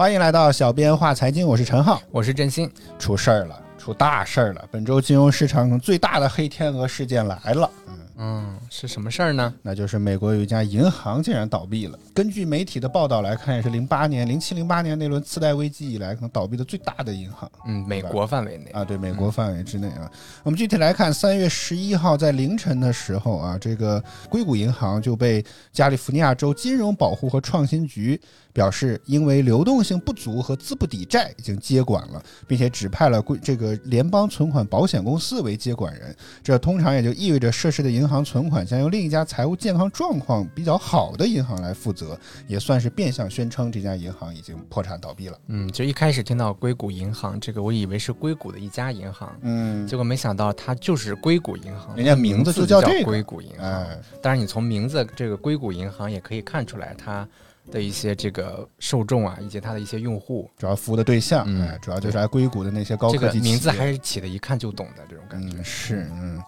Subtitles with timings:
[0.00, 2.00] 欢迎来到小编话财经，我是陈浩。
[2.10, 4.64] 我是振兴，出事儿了，出大事儿了！
[4.70, 7.70] 本周金融市场最大的黑天鹅事件来了。
[8.16, 9.52] 嗯，是什么事儿呢？
[9.60, 11.98] 那就是美国有一家银行竟然倒闭了。
[12.14, 17.50] 根据媒体的报道来看，也是零八年、零七、零八年那轮次贷危机以来可能倒闭的最大的银行。
[17.66, 20.10] 嗯，美国范围内啊，对，美国范围之内啊。
[20.42, 28.18] 我们具体来看，三月十一号在凌晨的时候啊，这个硅谷银行就被加利福尼亚州金融保护和创新局。
[28.52, 36.14] 表示，因为流动性不足和资不抵债，已经接管了，并且指派了这个联邦存款保险公司为接管人。
[36.42, 42.18] 这通常也就意味着涉事的银行存款将由另一家财务健康状况比较好的银行来负责，
[42.48, 45.38] 也算是变相宣称这家银行已经破产倒闭了。
[45.46, 53.86] 嗯，就一开始听到硅谷银行这个，我以为是硅谷的一家银行，嗯，结果没想到它就是硅谷银行，人家名字就叫这个硅谷银行。
[54.20, 57.26] 当然，你从名字这个硅谷银行也可以看出来它。
[57.70, 65.62] 的一些这个受众啊，以及它的一些用户，主要服务的对象，嗯，主要就是来硅谷的那些高科技名字还是起的一看就懂的这种感觉。
[65.62, 66.42] 是，嗯，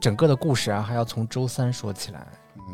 [0.00, 2.26] 整个的故事啊，还要从周三说起来。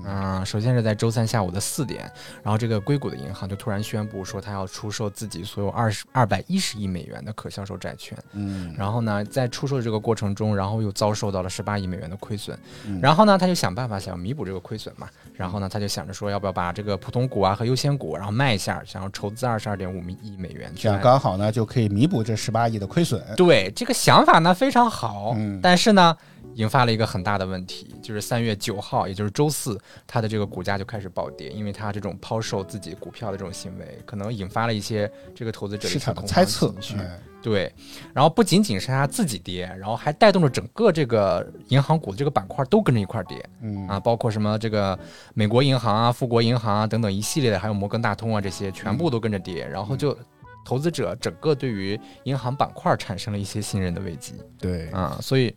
[0.04, 2.10] 嗯，首先是在周三下午的四点，
[2.42, 8.16] 然后这个硅谷的银行就突然宣布说，他要出售自己所有二十二百一十亿美元的可销售债券。
[8.32, 12.58] 嗯，然后呢，在出售这个过程中，然后又遭受到了十八亿美元的亏损。
[13.00, 15.08] 然后呢，他就想办法想要弥补这个亏损嘛。
[15.34, 23.22] 然后呢，他就想着说，要不要把这个普通股啊和优先股，然后卖一下，想要筹资二十二点五亿美元，这样刚好呢就可以弥补这十八亿的亏损。
[23.36, 25.34] 对，这个想法呢非常好。
[25.36, 26.16] 嗯，但是呢。
[26.54, 36.74] 引发了一个很大的问题，就是三月九号，也就是周四，它的这个股价就开始暴跌，因为它这种抛售自己股票的这种行为，可能引发了一些这个投资者市场的猜测。
[37.42, 37.72] 对，
[38.12, 43.38] 然后不仅仅是它自己跌，然后还带动了整个这个银行股的这个板块都跟着一块跌。
[43.60, 44.98] 嗯啊，包括什么这个
[45.32, 50.16] 美国银行啊、富国银行啊等等一系列的，还有摩根大通啊这些，全部都跟着跌，然后就
[50.64, 54.34] 投资者整个对于银行板块产生了一些信任的危机。
[54.58, 55.54] 对啊，所以。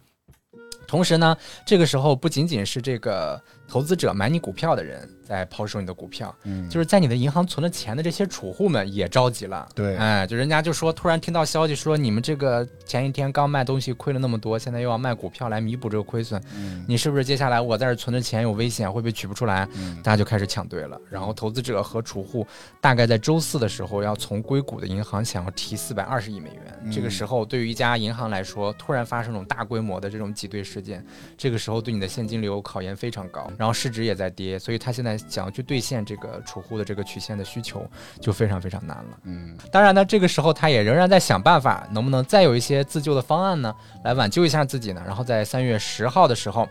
[0.89, 3.39] 同时呢，这个时候不仅仅是这个
[3.69, 5.07] 投资者买你股票的人。
[5.29, 19.69] 在抛售你的股票，嗯，就是在你的银行存了钱的这些储户们也着急了，对，哎，就人家就说，突然听到消息说你们这个前一天刚卖东西亏了那么多，现在又要卖股票来弥补这个亏损，嗯，你是不是接下来我在这存的钱有危险，会不会取不出来？
[19.75, 22.43] 嗯，大家就开始抢兑了，然后投资者和储户
[22.81, 31.05] 大概在周四的时候要从硅谷的银行想要提四百二十亿美元，这个时候对于一家银行来说，突然发生这种大规模的这种挤兑事件，
[31.37, 35.99] 这个时候对你的现金流考验非常高，然后市值也在跌，所以他现在想要去兑现。
[36.05, 37.85] 这个储户的这个曲线的需求
[38.21, 39.19] 就非常非常难了。
[39.25, 43.75] 嗯，当然呢，这个时候他也仍然在想办法，能不能再有一些自救的方案呢，
[44.05, 45.03] 来挽救一下自己呢？
[45.05, 46.67] 然后在三月十号的时候，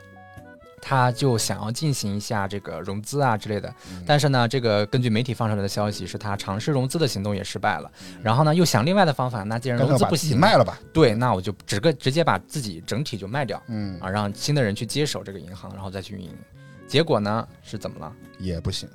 [0.80, 3.72] 他就想要进行一下这个融资啊之类的。
[4.06, 7.92] 但是呢，这个根据媒体放出来的消息，是他尝试融资的行动也失败了。
[8.22, 10.78] 然后呢，又想另外的方法，那既然融资不行，卖了吧？
[10.92, 13.62] 对，那我就直个直接把自己整体就卖掉。
[13.66, 16.34] 嗯啊，让新的人去接手这个银行，然后再去运营。
[16.88, 18.12] 结果呢，是怎么了？
[18.40, 18.88] 也不行。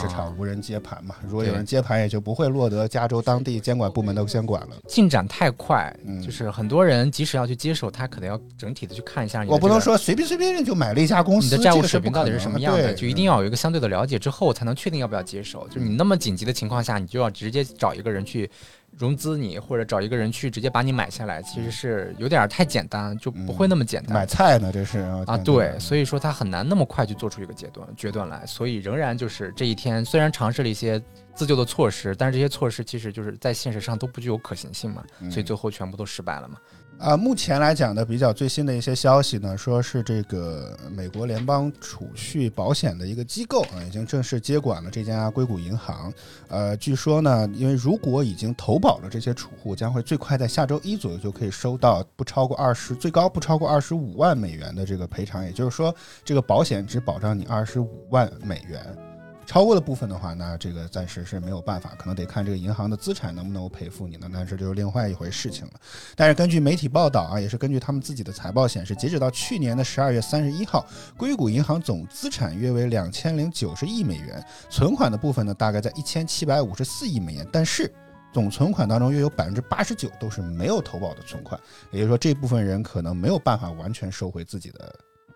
[0.00, 4.76] 市场无人接盘嘛，如果有人接盘，也就不会落得加州当地监管部门的监管了。
[4.88, 9.44] 进展太快，就是很多人即使要去接手，他可能要整体的去看一下。
[9.46, 15.68] 我不能说随便随便就买了一家公司，你的债务水平到底是什么样的，就一定要有一个相对的了解之后，才能确定要不要接手。
[15.68, 18.50] 就是你那么紧急的情况下，你就要直接找一个人去。
[18.98, 24.14] 融资你或者找一个人去直接把你买下来，其实是有点太简单，就不会那么简单。
[24.14, 31.00] 买菜呢，这是啊，对，所以说他很难那么快就做出一个决断决断来，所以仍然就是这一天虽然尝试了一些
[31.34, 36.56] 自救的措施，但是这些措施其实就是在现实上都不具有可行性嘛，所以最后全部都失败了嘛。
[36.98, 46.12] 啊，目前来讲的比较最新的一些消息呢，说是这个美国联邦储蓄保险的一个机构啊，已经正式接管了这家硅谷银行。
[46.48, 55.44] 呃，据说呢，因为如果已经投保了这些储户，将会最快在下周一左右就可以收到不超过二十，最高不超过二十五万美元的这个赔偿。
[55.44, 59.05] 也就是说，这个保险只保障你二十五万美元。
[59.46, 64.28] 超过的部分的话，那这个暂时是没有办法，可能得看这个银行的资产能不能够赔付你呢？
[64.30, 65.72] 那这就是另外一回事情了。
[66.16, 70.84] 但是根据媒体报道啊，也是根据他们自己的财报显示，截止到去年的十二月三十一号，
[71.16, 77.46] 硅谷银行总资产约为两千零九十亿美元，存款的部分呢大概在一千七百五十四亿美元。
[77.52, 77.90] 但是
[78.32, 81.58] 总存款当中约有百分之八十九都是没有投保的存款，
[81.92, 84.94] 也就是说这部分人可能没有办法完全收回自己的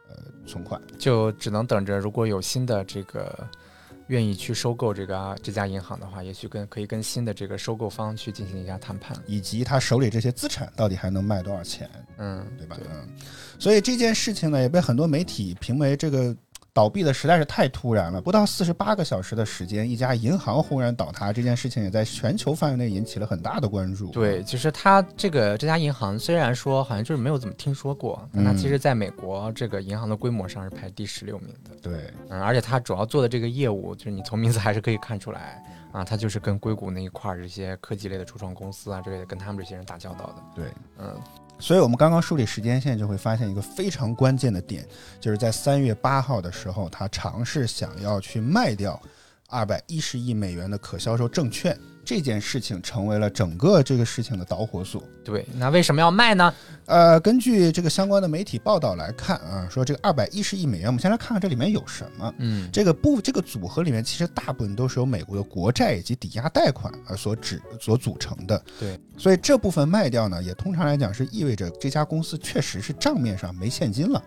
[0.08, 3.48] 呃存款，就只能等着如果有新的这个。
[4.10, 12.76] 愿意去收购这个这家银行的话，也许跟可以跟新的这个收购方去进行一下谈判，以及他手里这些资产到底还能卖多少钱，嗯，对吧？
[12.90, 13.08] 嗯，
[13.56, 16.36] 所以这件事情呢，也被很多媒体评为这个
[16.72, 24.10] 倒闭的实在是太突然了，不到四十八个小时的时间，一家银行轰然倒塌，这件事情也在全球范围内引起了很大的关注。
[24.10, 31.70] 对，其实它这个这家银行虽然说好像就是没有怎么听说过，但它其实在美国这个银行的规模上是排第十六名的。
[31.82, 35.62] 对，嗯，而且它主要做的这个业务，就是你从名字还是可以看出来
[35.92, 40.34] 啊，它就是跟硅谷那一块儿这些科技类的初创公司啊之类的，跟他们这些人打交道的。
[40.54, 40.66] 对，
[40.98, 41.20] 嗯。
[41.60, 44.84] 所以，我们刚刚梳理时间线，就会发现一个非常关键的点，
[45.20, 49.00] 就是在三月八号的时候，他尝试想要去卖掉
[49.48, 51.78] 二百一十亿美元的可销售证券。
[52.10, 55.00] 这件事情成为了整个这个事情的导火索。
[55.22, 56.52] 对，那为什么要卖呢？
[56.86, 62.34] 呃，根据这个相关的媒体报道来看啊，说这个二百一十亿美元，我们先来看看这里面有什么。
[62.38, 68.60] 嗯，这个部这个组合里面其实大部分都是由美国的国债以及抵押贷款而所指所组成的。
[68.80, 74.20] 对，所以这部分卖掉呢，也通常来讲是意味着这家公司确实是账面上没现金了。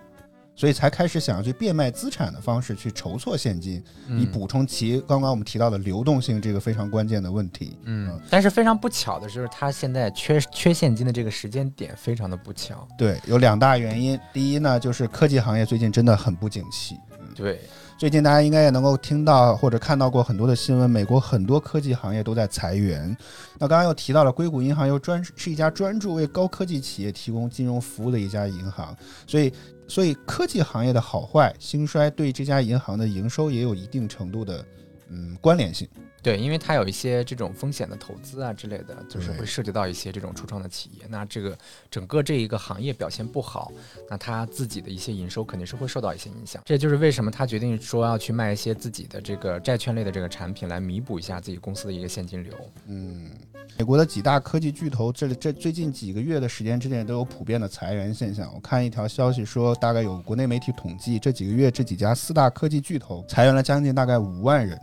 [0.56, 7.78] 所以才开始想要去变卖资产的方式去筹措现金，以补充其刚刚我们提到的流动性这个非常关键的问题。
[7.86, 12.88] 嗯，但是非常不巧的是，他现在缺缺现金的这个时间点非常的不巧。
[12.98, 14.20] 对，有两大原因。
[14.32, 16.98] 第一呢，就是科技行业最近真的很不景气。
[17.36, 17.60] 对，
[17.98, 23.18] 最近大家应该也能够听到或者看到过很多的新闻，美国很多科技行业都在裁员。
[23.58, 28.96] 那刚刚又提到了硅谷银行，又专是一家专注为高科技企业提供金融服务的一家银行，
[29.26, 29.52] 所以。
[29.88, 34.66] 所以科技行业的好坏兴衰对这家银行的营收也有一定程度的
[35.10, 35.88] 嗯关联性。
[36.24, 41.06] 对，因为它有一些这种风险的投资啊之类的，就是会涉及到一些这种初创的企业。
[41.10, 41.58] 那这个
[41.92, 43.72] 整个这一个行业表现不好，
[44.10, 46.64] 那他自己的一些营收肯定是会受到一些影响。
[46.66, 52.54] 这就是为什么他决定说要去卖一些自己的这个债券类的这个产品，来弥补一下自己公司的一个现金流。
[52.88, 53.30] 嗯，
[53.78, 58.50] 美国的几大科技巨头，这里这最近几个月的时间之内都有普遍的裁员现象。
[58.56, 64.80] 我看一条消息说，大概有国内媒体统计，这几个月这几家四大科技巨头裁员了将近大概五万人。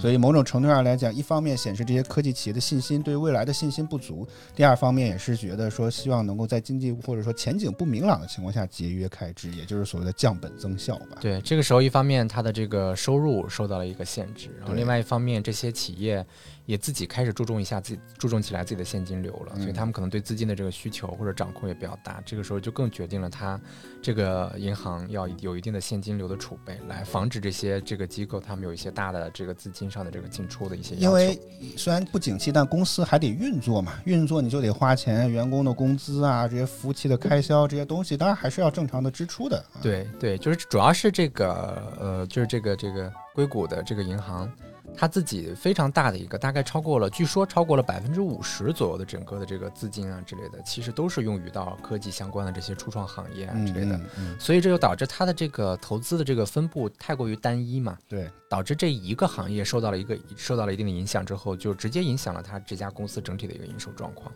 [0.00, 11.18] 所以某种程度上来讲，一方面显示这些科技企业的信心对未来的信心不足；第二方面也是觉得说希望能够在经济或者说前景不明朗的情况下节约开支，也就是所谓的降本增效吧。
[11.20, 16.24] 对，这个时候一方面它的这个收入受到了一个限制，然后另外一方面这些企业。
[16.66, 22.20] 也自己开始注重一下自己，注重起来自己的现金流了，所以他们可能对资金的这个需求或者掌控也比较大。
[22.26, 23.58] 这个时候就更决定了他
[24.02, 30.94] 这个银行要有一定的现金流的储备，来防止这些这个机构他们有一些大的这个资金上的这个进出的一些。
[30.96, 31.38] 因为
[31.76, 39.64] 虽然不景气，但公司还得运作嘛，运作你就得花钱，员工的工资啊，这些服务器的开销这些东西，当然还是要正常的支出的。
[39.80, 44.50] 对对，就是主要是这个呃，就是这个这个硅谷的这个银行。
[44.96, 54.00] 他自己非常大的一个，大概超过了，据说超过了百分之五十左右的整个的这个资金啊之类的，其实都是用于到科技相关的这些初创行业啊之类的，
[54.38, 64.32] 所以这就导致他的这个投资的这个分布太过于单一嘛，对，导致这一个行业受到了一个受到了一定的影响之后，就直接影响了他这家公司整体的一个营收状况，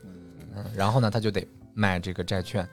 [0.54, 2.68] 嗯，然后呢，他就得卖这个债券。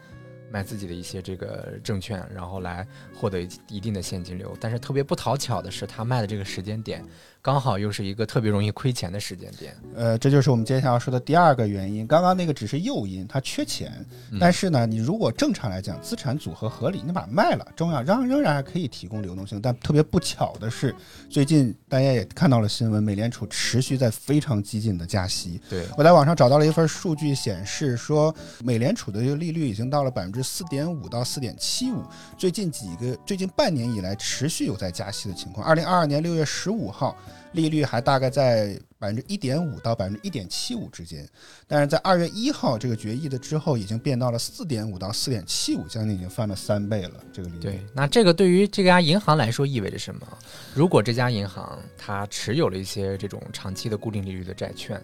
[0.50, 4.56] 卖自己的一些这个证券，然后来获得一定的现金流。
[4.62, 7.04] 但是特别不讨巧的是，他卖的这个时间点，
[7.48, 9.74] 刚好又是一个特别容易亏钱的时间点。
[9.96, 12.06] 呃，这就是我们接下来要说的第二个原因。
[12.06, 14.06] 刚刚那个只是诱因，它缺钱。
[14.38, 19.62] 但是呢，你如果正常来讲，资产组合合理，你把它卖了，重要仍仍然还可以提供流动性。
[19.62, 20.94] 但特别不巧的是，
[21.30, 25.62] 最近大家也看到了新闻，美联储持续在非常激进的加息。
[25.69, 30.44] 对我在网上找到了一份数据，显示说，美联储的这个利率已经到了百分之。
[30.44, 32.04] 四点五到四点七五，
[32.38, 35.66] 最近几个最近半年以来持续有在加息的情况。
[35.66, 37.16] 二零二二年六月十五号，
[37.54, 41.28] 利率还大概在百分之一点五到百分之一点七五之间，
[41.68, 47.14] 但是在二月一号这个决议的之后，已经变到了四点五到四点七五，将近已经翻了三倍了。
[47.32, 47.62] 这个利率。
[47.62, 50.28] 对，那这个对于这家银行来说意味着什么？
[50.74, 55.02] 如果这家银行它持有了一些这种长期的固定利率的债券。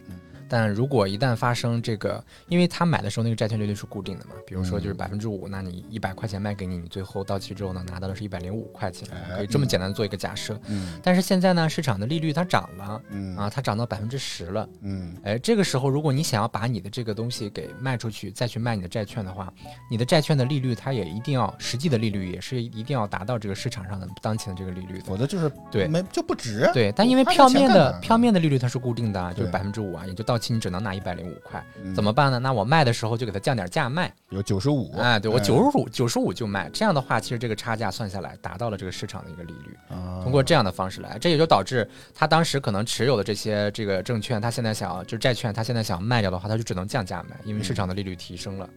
[0.54, 10.56] 但如果一旦发生这个，因为他买的时候那个债券利率是固定的嘛，比如说就是百分之五，那你一百块钱卖给你，你最后到期之后呢，拿到的是一百零五块钱，可以这么简单做一个假设。
[10.68, 11.00] 嗯。
[11.02, 15.16] 但是现在呢，市场的利率它涨了，嗯啊，它涨到百分之十了，嗯。
[15.24, 19.52] 哎，这个时候如果你想要把你的这个东西给卖出去，再去卖你的债券的话，
[19.90, 26.70] 你的债券的利率它也一定要实际的利率也是一定要达到这个市场上的当前的这个利率，否则就是对没就不值。
[26.76, 31.24] 对，但因为票面的票面的利率它是固定的，就是百分之五啊，也就到期你只能拿一百零。
[31.24, 32.38] 五块怎么办呢？
[32.38, 36.70] 那我卖的时候就给它降点价卖，有九十五，哎，对我九十五九十五就卖。
[36.74, 39.78] 这样的话，其实这个差价算下来达到了这个市场的一个利率。
[40.22, 48.70] 通过这样的方式来，这也就导致他当时可能持有的这些这个证券，他现在想要就是债券，他现在想要卖掉的话，他就只能降价卖，因为市场的利率提升了。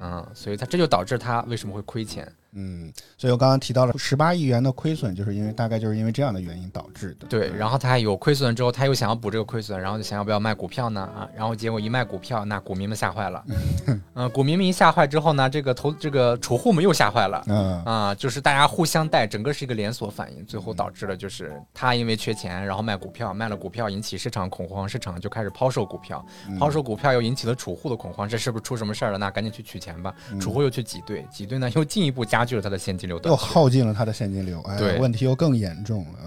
[0.00, 2.30] 嗯，所以他这就导致他为什么会亏钱。
[2.54, 7.26] 嗯，所以我刚刚提到了十八亿元的亏损，就是因为大概就是因为这样的原因导致的。
[7.28, 11.00] 对，然后他有亏损之后，他又想要补这个亏损，然后就想要不要卖股票呢？
[11.00, 13.44] 啊，然后结果一卖股票，那股民们吓坏了。
[14.14, 17.42] 嗯，股民们一吓坏之后呢，这个投这个储户们又吓坏了。
[17.48, 26.24] 嗯啊，就是大家互相带，整个是一个连锁反应，最后导致了就是他因为缺钱，然后卖股票，卖了股票引起市场恐慌，市场就开始抛售股票，
[26.58, 29.18] 抛售股票又引起了储户的恐慌，这是不是出什么事儿了？
[29.18, 30.14] 那赶紧去取钱吧。
[30.40, 36.18] 储户又去挤兑，挤兑呢又进一步加剧了他的现金流，又耗尽了他的现金流，哎，问题又更严重了。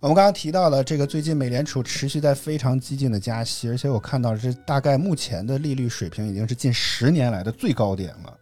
[0.00, 8.36] 我们刚刚提到了这个，最近美联储持续在非常激进的加息，而且我看到这大概目前的利率水平已经是近十年来的最高点了，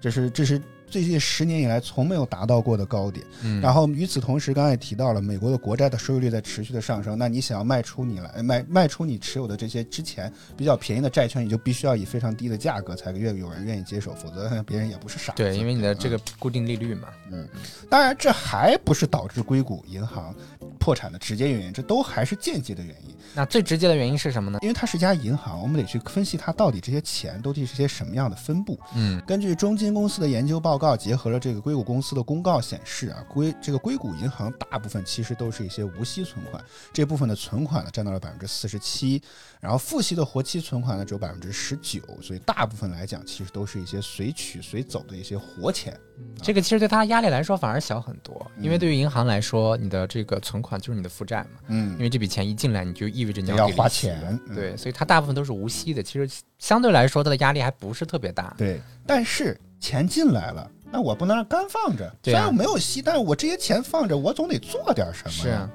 [0.00, 0.60] 这是这是。
[0.90, 3.24] 最近十年以来从没有达到过的高点，
[3.62, 7.16] 然后与此同时，刚才也提到了美国的国债的收益率在持续的上升。
[7.16, 15.36] 那你想要卖出你来卖卖出你持有的这些之前比较便宜的债券，你就必须要以非常低的价格才愿有人愿意接手，否则 别人也不是傻子。
[15.36, 17.08] 对，因为你的这个固定利率嘛。
[17.30, 17.48] 嗯，
[17.88, 20.34] 当然这还不是导致硅谷银行
[20.80, 23.14] 破产的直接原因，这都还是间接的原因。
[23.32, 24.58] 那最直接的原因是什么呢？
[24.62, 28.76] 因为它是一家银行，我们得去分析它到底这些钱都是些什么样的分布。
[28.96, 36.60] 嗯，根据中金公司的研究报告，结合了这个硅谷公司的公告显示啊，硅这个硅谷银行大部分其实都是一些无息存款，
[36.92, 39.22] 这部分的存款呢占到了百分之四十七，
[39.60, 45.94] 然后付息的活期存款呢只有百分之十九，所以大部分来讲其实都是一些随取随走的一些活钱。
[46.42, 51.60] 这个其实对他压力来说反而小很多，因为对于银行来说，你的这个存款就是你的负债嘛。
[51.68, 54.38] 嗯，因为这笔钱一进来，你就意味着你要花钱。
[54.54, 56.02] 对，所以它大部分都是无息的。
[56.02, 58.54] 其实相对来说，它的压力还不是特别大。
[58.58, 62.14] 对，但是钱进来了，那我不能让干放着。
[62.22, 65.30] 虽然我没有息，但是我这些钱放着，我总得做点什么。
[65.30, 65.68] 是啊。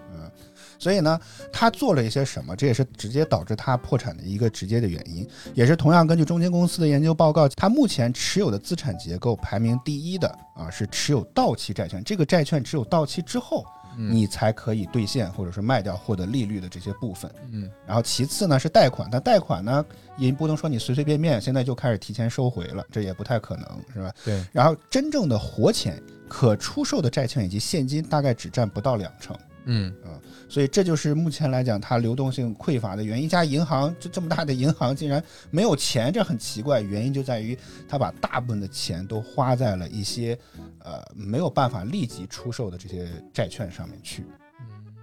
[0.78, 1.18] 所以呢，
[1.54, 2.54] 他做了一些什么？
[2.54, 12.04] 这也是直接导致他破产的一个直接的原因，也是同样根据中金公司的研究报告，他目前持有的资产结构排名第一的啊，是持有到期债券。
[12.04, 13.66] 这个债券持有到期之后，
[13.98, 17.30] 你才可以兑现或者是卖掉获得利率的这些部分。
[17.52, 19.86] 嗯，然后其次呢是贷款，但贷款呢
[20.18, 24.12] 也不能说你随随便便现在就开始提前收回了，这也不太可能，是吧？
[24.24, 24.44] 对。
[24.52, 29.36] 然后真正的活钱、可出售的债券以及现金大概只占不到两成。
[29.66, 30.16] 嗯啊，
[30.48, 33.26] 所以这就是目前来讲它流动性匮乏的原因。
[33.26, 36.82] 一家银行就这么大的银行竟然没有钱，这很奇怪。
[36.82, 37.58] 原因就在于
[37.88, 40.38] 它把大部分的钱都花在了一些
[40.80, 44.24] 呃没有办法立即出售的这些债券上面去。
[44.60, 44.94] 嗯，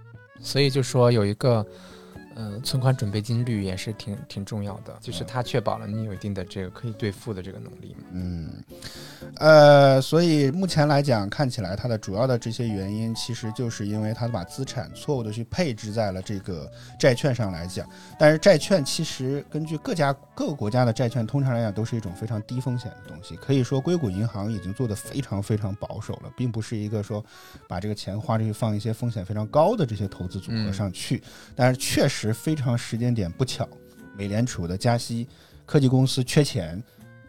[0.41, 1.65] 所以就说有一个。
[2.35, 7.95] 嗯，存款准备金率也是挺挺重要的，就是它确保了你有一定的这个可以兑付的这个能力。
[8.11, 8.51] 嗯，
[9.37, 17.87] 呃，所以目前来讲，看起来它的主要的这些原因，其实就是因为它把资产错误的去配置在了这个债券上来讲。
[18.19, 23.35] 但是债券其实根据各家各个国家的债券，通常来讲都是一种非常低风险的东西。
[23.37, 27.23] 可以说，硅谷银行已经做得非常非常保守了，并不是一个说
[27.67, 31.23] 把这个钱花出去放一些风险非常高的这些投资组合上去。
[31.55, 32.33] 但是确实。
[32.33, 33.67] 非常时间点不巧，
[34.17, 35.27] 美联储的加息，
[35.65, 36.81] 科技公司缺钱，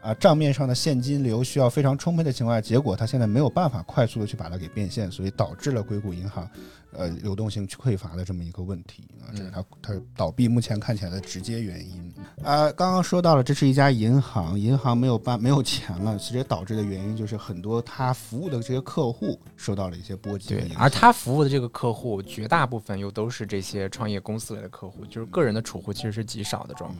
[0.04, 6.48] 啊，账面上的现金流需要非常充沛的情况下，结果它现在没有办法快速的去把它给变现，所以导致了硅谷银行。
[6.96, 12.70] 呃，流动性匮乏的这么一个问题啊，这是它它倒闭目前看起来的直接原因啊。
[12.70, 20.50] 刚刚说到了，这是一家银行，银行没有办没有钱了，直接导致的原因就是很多它服务的这些客户受到了一些波及。
[20.50, 26.94] 对，而它服务的这个客户，绝大部分又都是这些创业公司类的客户，就是个人的储户其实是极少的这种，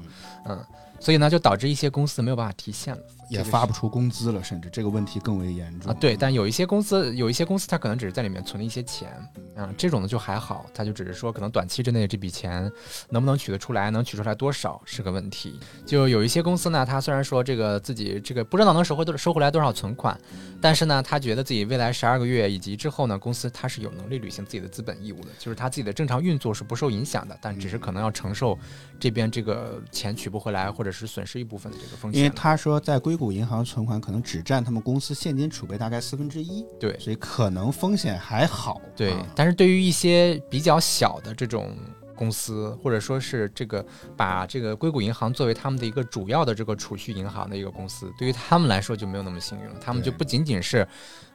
[0.46, 0.58] 嗯，
[1.00, 5.96] 所以呢，就导致一些公司没有办法提现了，也发不出工资了，甚至这个问题更为严重啊。
[6.00, 9.10] 对，但有一些公司，有一些公司它可能只是在里面存了一些钱
[9.54, 9.72] 啊。
[9.76, 12.70] 这种呢就还好，它就只是说可能短期之内这笔钱
[13.10, 15.58] 能不能取得出来，能取出来多少是个问题。
[15.84, 20.18] 就有一些公司呢，它虽然说这个自己这个不知道能收回多收回来多少存款，
[20.60, 28.58] 但是呢，他觉得自己未来十二个月以及之后呢，公司他是有能力履行自己的资本义务的，就是他自己的正常运作是不受影响的，但只是可能要承受
[29.00, 32.18] 这边这个钱取不回来或者是损失一部分的这个风险。
[32.18, 38.80] 因为他说在硅谷银行存款可能只占他们公司现金储备大概四分之一，对，所以可能风险还好。
[38.96, 41.76] 对，但是对于于一些比较小的这种
[42.14, 43.84] 公司，或者说是这个
[44.16, 49.74] 把这个硅谷银行作为他们的一个主要的这个储蓄银行的一个公司，对于他们来说就没有那么幸运了。
[49.80, 50.86] 他们就不仅仅是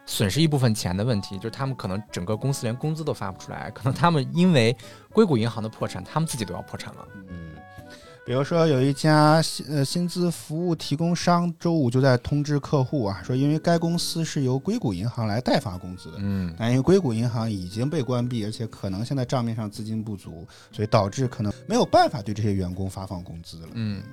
[0.06, 4.74] 损失一部分钱的问题，就是他们可能整个公司连工资都发不出来，可能他们因为
[5.12, 7.06] 硅谷银行的破产，他们自己都要破产了。
[7.28, 7.50] 嗯。
[8.30, 24.04] 比如说，有一家薪呃薪资服务提供商周五就在通知客户啊，说因为该公司是由硅谷银行来代发工资的，嗯，但因为硅谷银行已经被关闭，而且可能现在账面上资金不足，所以导致可能没有办法对这些员工发放工资了，嗯。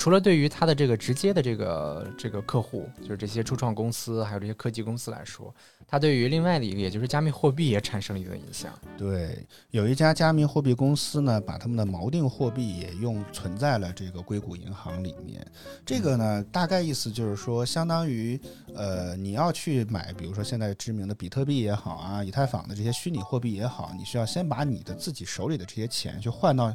[0.00, 5.54] 除了对于它的这个直接的这个这个客户，就是这些初创公司，还有这些科技公司来说，
[5.86, 8.72] 它对于另外的一个，也就是加密货币也产生了一定的影响。
[8.96, 15.46] 对，有一家加密货币公司呢，把他们的锚定货币也用存在了这个硅谷银行里面。
[15.84, 18.40] 这个呢，大概意思就是说，相当于
[18.74, 26.74] 呃，你要去买，比如说现在知名的比特币也好啊，以太坊的这些虚拟货币也好，你需要先把你的自己手里的这些钱去换到。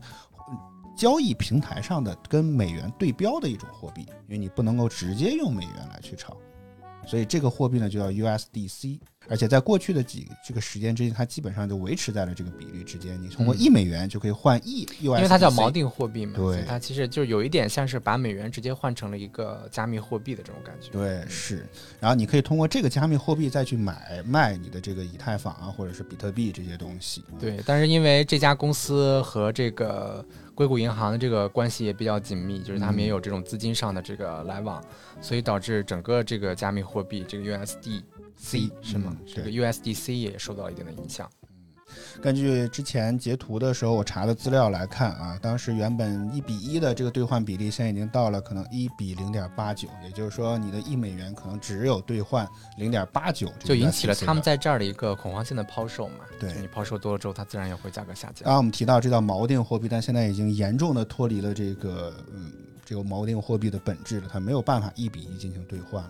[0.95, 6.37] 交易平台上的跟美元对标的一种货币，因为你不能够直接用美元来去炒，
[7.05, 8.99] 所以这个货币呢就叫 USDC。
[9.29, 13.21] 而且在过去的几这个时间之间，它基本上就维持在了这个比率之间。
[13.21, 16.33] 你通过一美元就可以换一 USDC，因为它叫锚定货币嘛。
[16.35, 20.89] 对，它其实就有一点像是把美元直接换成了一个加密货币的这种感觉。
[20.91, 21.65] 对，是。
[21.99, 27.23] 然后你可以通过这个加密货币再去买卖你的这个以太坊啊，或者是比特币这些东西。
[27.39, 34.83] 对，但是因为这家公司和这个硅谷银行的这个关系也比较紧密，就是他们也有这种资金上的这个来往，
[35.19, 38.03] 所以导致整个这个加密货币这个 USD。
[38.37, 39.15] C 是吗？
[39.25, 41.29] 这个 USDC 也受到一定的影响。
[42.21, 52.45] 根据之前截图的时候我查的资料来看啊，当时原本一比一的这个兑换比例，现在已经到了可能一比零点八九，也就是说你的一美元可能只有兑换
[52.77, 56.25] 零点八九，就引起了他们在这儿的一个恐慌性的抛售嘛。
[56.39, 58.43] 对你抛售多了之后，它自然也会价格下降。
[58.43, 62.51] 刚刚我们提到这叫锚定货币，但现在已经严重的脱离了这个嗯
[62.83, 66.09] 这个锚定货币的本质了，它没有办法一比一进行兑换了。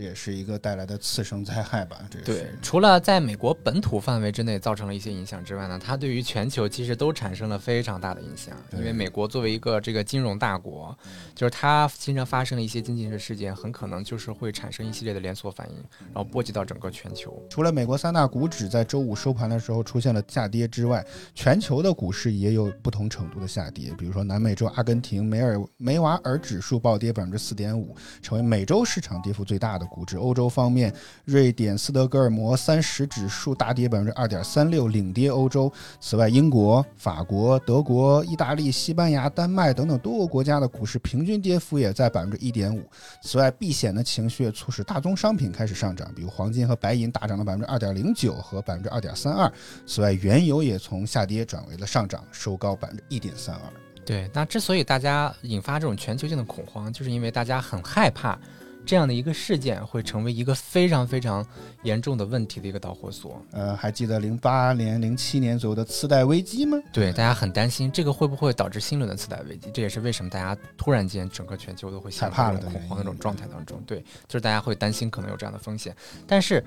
[0.00, 1.98] 这也是一个带来的次生灾害吧？
[2.08, 8.56] 这对，除了在美国本土范围之内造成了一些影响之外呢，它对于全球其实都产生了非常大的影响。
[8.72, 10.96] 因为美国作为一个这个金融大国，
[11.34, 17.38] 就是它经常发生了一些经济的事件，很可能就是会产生一系列的连锁反应，然后波及到整个全球。
[17.50, 21.04] 除了美国三大股指在周五收盘的时候出现了下跌之外，
[21.34, 23.92] 全球的股市也有不同程度的下跌。
[23.98, 29.89] 比如说，南美洲阿根廷梅尔梅瓦尔指数暴跌百分之四点五，成为美洲市场跌幅最大的。
[29.90, 30.94] 股指欧洲方面，
[31.24, 35.70] 瑞典斯德哥尔摩三十指数大跌百分之二点三六，领跌欧洲。
[36.00, 42.82] 此外，英国、法国、德国、意大利、西班牙、丹麦等等多个国家的股市平均跌幅也在百分之一点五。
[43.22, 49.52] 此外，避险的情绪促使大宗商品开始上涨，比如黄金和白银大涨了百分之二点零九和百分之二点三二。
[49.86, 53.62] 此外，原油也从下跌转为了上涨，收高百分之一点三二。
[54.04, 58.38] 对，那之所以大家引发这种全球性的恐慌，就是因为大家很害怕。
[58.84, 61.46] 这样的一个事件会成为一个非常非常
[61.82, 63.40] 严重的问题的一个导火索。
[63.52, 66.78] 呃，还记得零八年、零七年左右的次贷危机吗？
[66.92, 69.70] 对，大家很担心这个会不会导致新一轮的次贷危机。
[69.72, 73.80] 这也是为什么大家突然间整个全球都会害怕了恐慌那种状态当中。
[73.86, 75.94] 对，就是大家会担心可能有这样的风险。
[76.26, 76.64] 但是，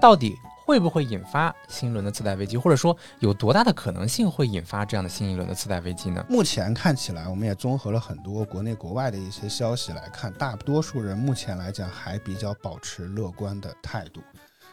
[0.00, 0.34] 到底？
[0.72, 6.24] 会不会引发新一轮的次贷危机，或者说有多大的可能性会引发这样的新一轮的次贷危机呢？
[6.30, 14.22] 目前看起来，我们也综合了很多国内国外的一些消息来看，大多数人目前来讲还比较保持乐观的态度。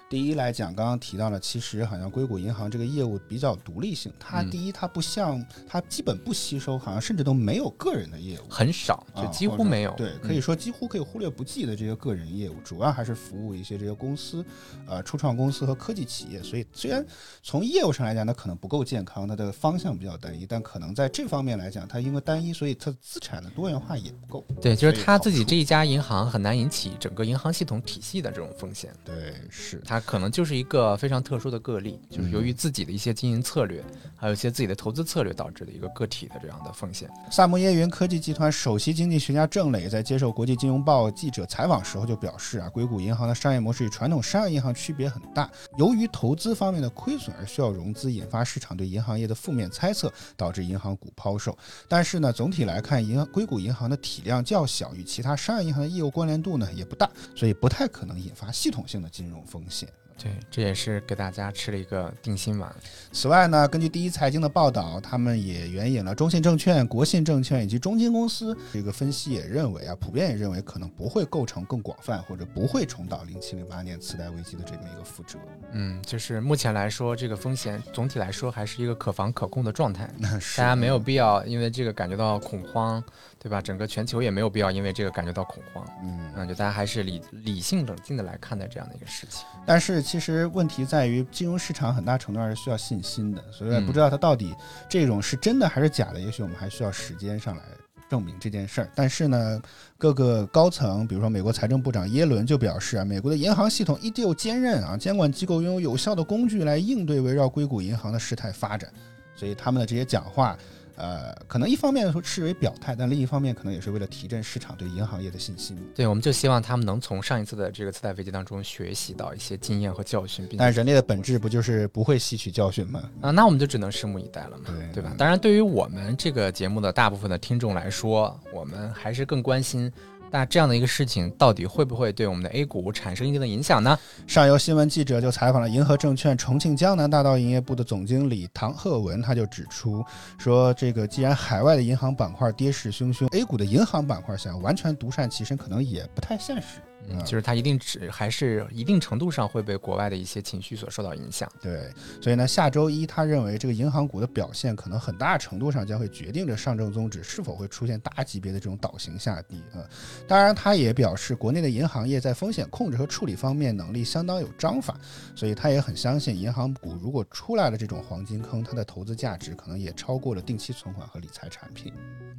[0.10, 4.12] 第一来讲，刚刚提到了，其实好像硅谷银行这个业务比较独立性。
[4.20, 9.94] 它第一，它不像它基本不吸收，好像甚至都没有个人的业务，很少，就几乎没有。
[9.96, 14.44] 对，可以说几乎可以忽略不计的这些个人业务，主要还是服务一些这些公司，
[14.88, 16.42] 呃，初创公司和科技企业。
[16.42, 17.06] 所以虽然
[17.44, 24.44] 从业务上来讲，它可能不够健康，它的方向比较单一，但可能在这方面来讲，它因为单一，所以它资产的多元化也不够。
[24.60, 28.92] 对，就是它自己这一家银行很难引起整个银行系统体系的这种风险。
[29.06, 29.99] 对，是它。
[30.06, 33.84] 可能就是一个非常特殊的个例，就是由于自己的一些经营策略，
[34.16, 37.10] 还有一些自己的投资策略导致的一个个体的这样的风险。
[37.32, 51.58] 萨摩耶云科技集团首席经济学家郑磊在接受国际金融报记者采访时候就表示啊，硅谷银行的商业模式与传统商业银行区别很大，由于投资方面的亏损而需要融资，引发市场对银行业的负面猜测，导致银行股抛售。
[51.88, 59.89] 但是呢，总体来看，银硅谷银行的体量较小，与其他商业银行的业务关联度呢也不大，所以不太可能引发系统性的金融风险。
[60.22, 62.70] 对，这也是给大家吃了一个定心丸。
[63.10, 75.40] 此外呢，根据第一财经的报道，他们也援引了中信证券、国信证券以及中金公司这个分析，也认为啊，普遍也认为可能不会构成更广泛或者不会重蹈零七零八年次贷危机的这么一个覆辙。
[75.72, 80.10] 嗯，就是目前来说，这个风险总体来说还是一个可防可控的状态。
[80.58, 83.02] 大家没有必要因为这个感觉到恐慌，
[83.40, 83.62] 对吧？
[83.62, 85.88] 整个全球也没有必要因为这个感觉到恐慌。
[86.04, 89.46] 嗯，嗯，就大家还是理理性冷静的来看待这样的一个事情。
[89.66, 90.00] 但是。
[90.10, 94.56] 其实问题在于，金融市场很大程度上是需要信心的，所以不知道它到底
[94.90, 96.20] 这种是真的还是假的。
[96.20, 97.62] 也许我们还需要时间上来
[98.10, 98.90] 证明这件事儿。
[98.96, 99.62] 但是呢，
[100.00, 108.92] 各个高层，比如说美国财政部长耶伦就表示啊，美国的银行系统依旧坚韧啊，监管机构拥有有效的工具来应对围绕硅谷银行的事态发展。
[109.36, 110.58] 所以他们的这些讲话。
[111.00, 115.78] 呃，可能一方面说视为表态，但另一方面可能也是为了提振市场对银行业的信心。
[115.96, 120.48] 对，我们就希望他们能从上一次的这个次贷危机当中学习到一些经验和教训。
[120.58, 123.10] 但人类的本质不就是不会吸取教训吗？
[123.22, 125.16] 啊，那我们就只能拭目以待了嘛，对对吧？
[125.18, 129.92] 当然，对于我们这个节目的大部分的听众来说，我们还是更关心。
[130.32, 133.98] 那这样的一个事情，到底会不会对我们的 A 股产生一定的影响呢？
[134.28, 140.04] 上游新闻记者就采访了银河证券重庆江南大道营业部的总经理唐鹤文，他就指出
[140.38, 146.80] 说，这个既然海外的银行板块跌势汹汹，A 股的银行板块想完全独善其身，可能也不太现实。
[147.10, 151.50] 嗯，就是它一定只还是一定程度上会被国外的一些情绪所受到影响。
[151.62, 151.92] 对，
[152.22, 159.82] 所以呢，下周一他认为这个银行股的表现可能很大程度上将会决定着上证综指是否会出现大级别的这种倒行下跌啊。
[160.28, 164.98] 当然，他也表示国内的银行业在风险控制和处理方面能力相当有章法，
[165.36, 171.94] 所以他也很相信银行股如果出来了这种黄金坑，它的投资价值可能也超过了定期存款和理财产品。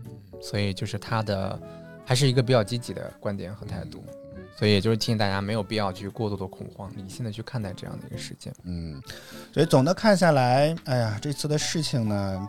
[0.07, 1.61] 嗯，所以就是他的
[2.05, 4.05] 还是一个比较积极的观点和态度。
[4.61, 8.53] 所以也就是提醒大家，没有必要去过度的恐慌，理性的去看待这样的一个事件。
[8.65, 9.03] 嗯，
[9.55, 12.47] 所以总的看下来，哎呀，这次的事情呢，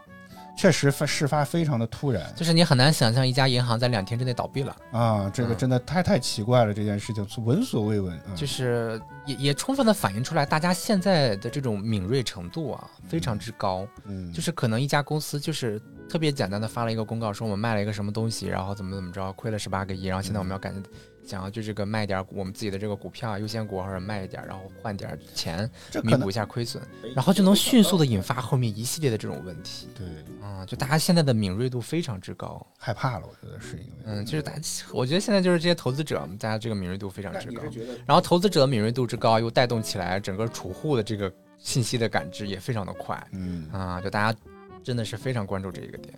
[0.58, 8.20] 确实发事发非常的突然，就是你很难想象一家银行在两天之内倒闭了啊，这个真的太太奇怪了，这件事情闻所未闻。
[8.36, 13.88] 就是也也充分的反映出来，大家现在的这种敏锐程度啊，非常之高。
[14.04, 20.84] 嗯，就是可能一家公司就是特别简单的发了一个公告，说我们卖了一个什么东西，然后怎么怎么着，亏了十八个亿，然后现在我们要赶紧。
[21.26, 25.70] 想要就这个卖点我们自己的这个股票优先股或者卖一点，然后换点钱
[26.04, 26.82] 弥补一下亏损，
[27.16, 29.88] 然后就能迅速的引发后面一系列的这种问题。
[29.96, 30.06] 对，
[30.46, 37.62] 啊，就大家现在的敏锐度非常之高，害怕了，我觉得是因为，嗯，就是大家，我觉得现在就是这些投资者，大家这个敏锐度非常之高，
[38.06, 44.38] 然后投资者的敏锐度之高，又带动起来整个储户的这个信息的感知也非常的快，嗯，啊，就大家。
[44.84, 46.14] 真的是非常关注这一个点，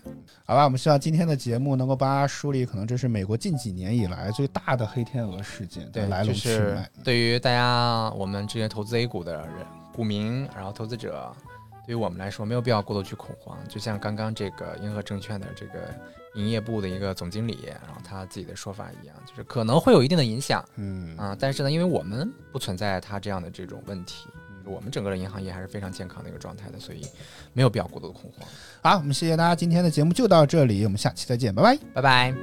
[0.46, 0.64] 好吧？
[0.64, 6.90] 我们希望今天的节目能够帮大家梳理，可能这是美国近几年以来最大的黑天鹅事件对，来龙去脉。
[7.04, 11.32] 对于大家，我们这些投资 A 股的人、股民，然后投资者，
[11.86, 13.58] 对于我们来说，没有必要过度去恐慌。
[13.68, 15.94] 就像刚刚这个银河证券的这个
[16.36, 24.30] 营业部的一个总经理，然后他自己的说法一样，就是可能会有一定的影响，嗯啊，但是呢，因为我们不存在他这样的这种问题。
[24.66, 27.02] 我们整个的银行业还是非常健康的一个状态的，所以
[27.54, 28.48] 没有必要过度的恐慌。
[28.82, 32.34] 好，我们谢谢大家，今天的节目就到这里，我们下期再见，拜拜，拜拜。